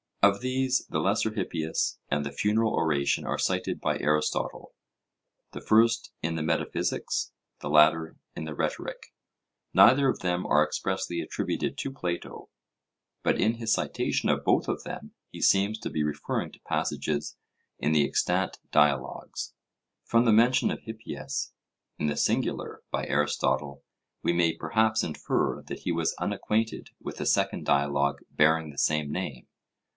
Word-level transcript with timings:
Of 0.23 0.41
these, 0.41 0.85
the 0.87 0.99
Lesser 0.99 1.31
Hippias 1.31 1.99
and 2.09 2.23
the 2.25 2.31
Funeral 2.31 2.73
Oration 2.73 3.25
are 3.25 3.39
cited 3.39 3.79
by 3.81 3.97
Aristotle; 3.99 4.73
the 5.51 5.61
first 5.61 6.11
in 6.23 6.35
the 6.35 6.43
Metaphysics, 6.43 7.31
the 7.59 7.69
latter 7.69 8.15
in 8.35 8.45
the 8.45 8.53
Rhetoric. 8.55 9.13
Neither 9.73 10.09
of 10.09 10.19
them 10.19 10.45
are 10.45 10.63
expressly 10.65 11.21
attributed 11.21 11.77
to 11.79 11.91
Plato, 11.93 12.49
but 13.23 13.39
in 13.39 13.55
his 13.55 13.73
citation 13.73 14.29
of 14.29 14.43
both 14.43 14.67
of 14.67 14.83
them 14.83 15.13
he 15.31 15.41
seems 15.41 15.79
to 15.79 15.89
be 15.89 16.03
referring 16.03 16.51
to 16.51 16.59
passages 16.61 17.35
in 17.79 17.91
the 17.91 18.05
extant 18.05 18.59
dialogues. 18.71 19.53
From 20.03 20.25
the 20.25 20.33
mention 20.33 20.69
of 20.71 20.81
'Hippias' 20.81 21.51
in 21.97 22.07
the 22.07 22.17
singular 22.17 22.83
by 22.91 23.05
Aristotle, 23.05 23.83
we 24.21 24.33
may 24.33 24.55
perhaps 24.55 25.03
infer 25.03 25.63
that 25.63 25.79
he 25.79 25.91
was 25.91 26.15
unacquainted 26.19 26.89
with 26.99 27.19
a 27.21 27.25
second 27.25 27.65
dialogue 27.65 28.19
bearing 28.31 28.69
the 28.69 28.77
same 28.79 29.11
name. 29.11 29.47